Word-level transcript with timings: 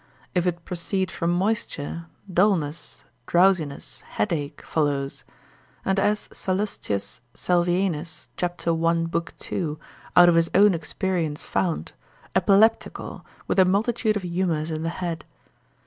If 0.33 0.47
it 0.47 0.65
proceed 0.65 1.11
from 1.11 1.31
moisture: 1.31 2.07
dullness, 2.27 3.03
drowsiness, 3.27 4.01
headache 4.01 4.63
follows; 4.65 5.23
and 5.85 5.99
as 5.99 6.27
Salust. 6.33 6.85
Salvianus, 7.35 8.29
c. 8.35 8.69
1, 8.71 9.09
l. 9.13 9.21
2, 9.21 9.79
out 10.15 10.27
of 10.27 10.33
his 10.33 10.49
own 10.55 10.73
experience 10.73 11.43
found, 11.43 11.91
epileptical, 12.35 13.23
with 13.47 13.59
a 13.59 13.65
multitude 13.65 14.15
of 14.17 14.23
humours 14.23 14.71
in 14.71 14.81
the 14.81 14.89
head. 14.89 15.23